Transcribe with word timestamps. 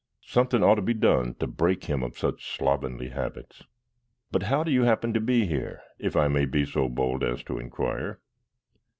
"Something 0.25 0.63
ought 0.63 0.77
to 0.77 0.81
be 0.81 0.95
done 0.95 1.35
to 1.35 1.45
break 1.45 1.83
him 1.83 2.01
of 2.01 2.17
such 2.17 2.57
slovenly 2.57 3.09
habits. 3.09 3.65
But 4.31 4.41
how 4.49 4.63
do 4.63 4.71
you 4.71 4.81
happen 4.81 5.13
to 5.13 5.21
be 5.21 5.45
here, 5.45 5.83
if 5.99 6.15
I 6.15 6.27
may 6.27 6.45
be 6.45 6.65
so 6.65 6.89
bold 6.89 7.23
as 7.23 7.43
to 7.43 7.59
inquire?" 7.59 8.19